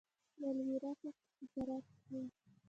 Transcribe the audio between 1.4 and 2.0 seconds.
فراه کې